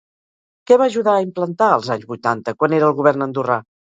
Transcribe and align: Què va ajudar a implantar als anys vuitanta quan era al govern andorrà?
Què 0.69 0.77
va 0.81 0.87
ajudar 0.91 1.13
a 1.17 1.25
implantar 1.25 1.67
als 1.73 1.91
anys 1.97 2.09
vuitanta 2.13 2.57
quan 2.61 2.75
era 2.79 2.89
al 2.91 2.97
govern 3.03 3.27
andorrà? 3.29 3.59